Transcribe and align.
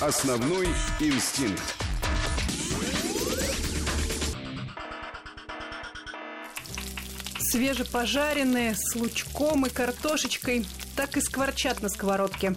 Основной 0.00 0.68
инстинкт. 1.00 1.74
Свежепожаренные, 7.40 8.76
с 8.76 8.94
лучком 8.94 9.66
и 9.66 9.70
картошечкой, 9.70 10.64
так 10.94 11.16
и 11.16 11.20
скворчат 11.20 11.82
на 11.82 11.88
сковородке. 11.88 12.54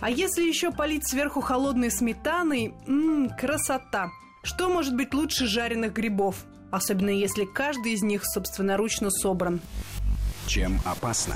А 0.00 0.08
если 0.08 0.42
еще 0.42 0.72
полить 0.72 1.06
сверху 1.06 1.42
холодной 1.42 1.90
сметаной, 1.90 2.72
ммм, 2.86 3.36
красота! 3.36 4.08
Что 4.42 4.70
может 4.70 4.96
быть 4.96 5.12
лучше 5.12 5.46
жареных 5.46 5.92
грибов? 5.92 6.46
Особенно 6.70 7.10
если 7.10 7.44
каждый 7.44 7.92
из 7.92 8.02
них 8.02 8.24
собственноручно 8.24 9.10
собран. 9.10 9.60
Чем 10.46 10.80
опасно? 10.86 11.34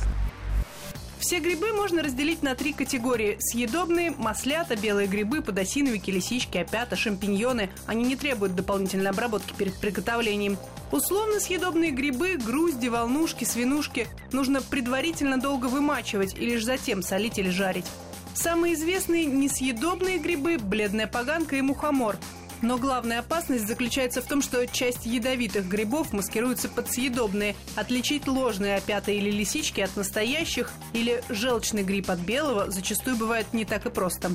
Все 1.23 1.39
грибы 1.39 1.73
можно 1.73 2.03
разделить 2.03 2.43
на 2.43 2.57
три 2.57 2.73
категории. 2.73 3.37
Съедобные, 3.39 4.11
маслята, 4.11 4.75
белые 4.75 5.07
грибы, 5.07 5.41
подосиновики, 5.41 6.11
лисички, 6.11 6.59
опята, 6.59 6.97
шампиньоны. 6.97 7.71
Они 7.87 8.03
не 8.03 8.17
требуют 8.17 8.57
дополнительной 8.57 9.11
обработки 9.11 9.55
перед 9.57 9.73
приготовлением. 9.77 10.59
Условно 10.91 11.39
съедобные 11.39 11.93
грибы, 11.93 12.39
грузди, 12.45 12.89
волнушки, 12.89 13.45
свинушки 13.45 14.09
нужно 14.33 14.63
предварительно 14.63 15.39
долго 15.39 15.67
вымачивать 15.67 16.35
и 16.35 16.41
лишь 16.41 16.65
затем 16.65 17.03
солить 17.03 17.39
или 17.39 17.51
жарить. 17.51 17.87
Самые 18.35 18.75
известные 18.75 19.27
несъедобные 19.27 20.19
грибы– 20.19 20.59
бледная 20.61 21.07
поганка 21.07 21.55
и 21.55 21.63
мухомор– 21.63 22.17
но 22.63 22.79
главная 22.79 23.19
опасность 23.19 23.67
заключается 23.67 24.23
в 24.23 24.27
том, 24.27 24.41
что 24.41 24.67
часть 24.67 25.05
ядовитых 25.05 25.69
грибов 25.69 26.13
маскируется 26.13 26.69
под 26.69 26.89
съедобные. 26.89 27.55
Отличить 27.77 28.27
ложные 28.27 28.77
опята 28.77 29.11
или 29.11 29.31
лисички 29.31 29.81
от 29.81 29.95
настоящих 29.97 30.71
или 30.93 31.23
желчный 31.29 31.83
гриб 31.83 32.11
от 32.11 32.21
белого 32.21 32.71
зачастую 32.71 33.17
бывает 33.17 33.53
не 33.53 33.65
так 33.65 33.85
и 33.87 33.91
просто. 33.91 34.33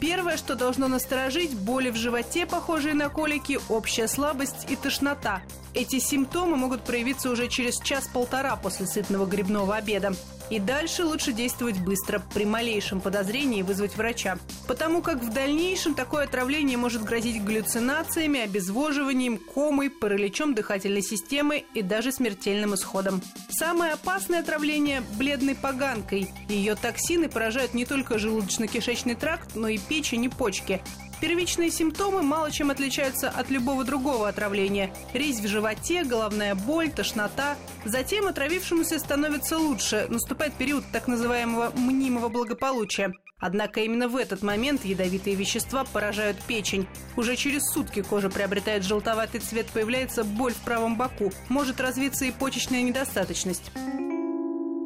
Первое, 0.00 0.36
что 0.36 0.56
должно 0.56 0.88
насторожить– 0.88 1.54
боли 1.56 1.90
в 1.90 1.96
животе, 1.96 2.44
похожие 2.44 2.92
на 2.92 3.08
колики, 3.08 3.60
общая 3.68 4.08
слабость 4.08 4.66
и 4.68 4.74
тошнота. 4.74 5.42
Эти 5.74 6.00
симптомы 6.00 6.56
могут 6.56 6.82
проявиться 6.82 7.30
уже 7.30 7.46
через 7.46 7.78
час-полтора 7.80 8.56
после 8.56 8.86
сытного 8.86 9.26
грибного 9.26 9.76
обеда. 9.76 10.12
И 10.50 10.58
дальше 10.58 11.04
лучше 11.04 11.32
действовать 11.32 11.78
быстро, 11.78 12.20
при 12.34 12.44
малейшем 12.44 13.00
подозрении 13.00 13.62
вызвать 13.62 13.96
врача. 13.96 14.38
Потому 14.66 15.02
как 15.02 15.22
в 15.22 15.32
дальнейшем 15.32 15.94
такое 15.94 16.24
отравление 16.24 16.76
может 16.76 17.02
грозить 17.02 17.42
галлюцинациями, 17.42 18.40
обезвоживанием, 18.40 19.36
комой, 19.38 19.90
параличом 19.90 20.54
дыхательной 20.54 21.02
системы 21.02 21.64
и 21.74 21.82
даже 21.82 22.12
смертельным 22.12 22.74
исходом. 22.74 23.20
Самое 23.50 23.92
опасное 23.94 24.40
отравление– 24.40 25.02
бледной 25.18 25.54
поганкой. 25.54 26.30
Ее 26.48 26.74
токсины 26.74 27.28
поражают 27.28 27.74
не 27.74 27.84
только 27.84 28.18
желудочно-кишечный 28.18 29.14
тракт, 29.14 29.54
но 29.54 29.68
и 29.68 29.78
печень 29.78 30.24
и 30.24 30.28
почки. 30.28 30.80
Первичные 31.22 31.70
симптомы 31.70 32.22
мало 32.22 32.50
чем 32.50 32.70
отличаются 32.70 33.30
от 33.30 33.48
любого 33.48 33.84
другого 33.84 34.28
отравления. 34.28 34.92
Резь 35.12 35.38
в 35.38 35.46
животе, 35.46 36.02
головная 36.02 36.56
боль, 36.56 36.90
тошнота. 36.90 37.56
Затем 37.84 38.26
отравившемуся 38.26 38.98
становится 38.98 39.56
лучше. 39.56 40.06
Наступает 40.08 40.52
период 40.54 40.82
так 40.92 41.06
называемого 41.06 41.70
мнимого 41.76 42.28
благополучия. 42.28 43.12
Однако 43.42 43.80
именно 43.80 44.06
в 44.08 44.16
этот 44.16 44.42
момент 44.42 44.84
ядовитые 44.84 45.34
вещества 45.34 45.84
поражают 45.84 46.38
печень. 46.46 46.86
Уже 47.16 47.34
через 47.34 47.64
сутки 47.64 48.00
кожа 48.00 48.30
приобретает 48.30 48.84
желтоватый 48.84 49.40
цвет, 49.40 49.66
появляется 49.66 50.22
боль 50.22 50.54
в 50.54 50.58
правом 50.58 50.96
боку. 50.96 51.32
Может 51.48 51.80
развиться 51.80 52.24
и 52.24 52.30
почечная 52.30 52.82
недостаточность. 52.82 53.72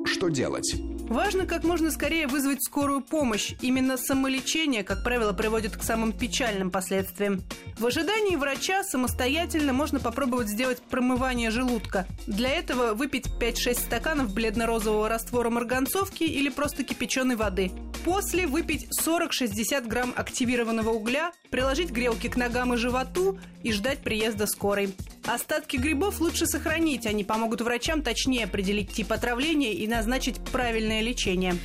Что 0.06 0.30
делать? 0.30 0.74
Важно 1.08 1.46
как 1.46 1.64
можно 1.64 1.90
скорее 1.90 2.26
вызвать 2.26 2.64
скорую 2.64 3.02
помощь. 3.02 3.52
Именно 3.60 3.98
самолечение, 3.98 4.82
как 4.84 5.04
правило, 5.04 5.34
приводит 5.34 5.76
к 5.76 5.82
самым 5.82 6.12
печальным 6.12 6.70
последствиям. 6.70 7.42
В 7.78 7.84
ожидании 7.84 8.36
врача 8.36 8.82
самостоятельно 8.84 9.74
можно 9.74 10.00
попробовать 10.00 10.48
сделать 10.48 10.80
промывание 10.80 11.50
желудка. 11.50 12.06
Для 12.26 12.48
этого 12.48 12.94
выпить 12.94 13.26
5-6 13.38 13.74
стаканов 13.74 14.32
бледно-розового 14.32 15.10
раствора 15.10 15.50
марганцовки 15.50 16.24
или 16.24 16.48
просто 16.48 16.84
кипяченой 16.84 17.36
воды. 17.36 17.70
После 18.02 18.46
выпить 18.46 18.88
40-60 19.04 19.86
грамм 19.86 20.14
активированного 20.16 20.88
угля, 20.88 21.32
приложить 21.50 21.90
грелки 21.90 22.28
к 22.28 22.36
ногам 22.36 22.72
и 22.72 22.78
животу 22.78 23.38
и 23.62 23.72
ждать 23.72 23.98
приезда 23.98 24.46
скорой. 24.46 24.94
Остатки 25.26 25.76
грибов 25.76 26.20
лучше 26.20 26.46
сохранить, 26.46 27.04
они 27.04 27.24
помогут 27.24 27.60
врачам 27.60 28.00
точнее 28.00 28.44
определить 28.44 28.92
тип 28.92 29.12
отравления 29.12 29.74
и 29.74 29.86
назначить 29.86 30.40
правильное 30.50 31.02
лечение. 31.02 31.56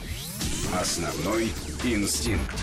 Основной 0.73 1.51
инстинкт. 1.85 2.55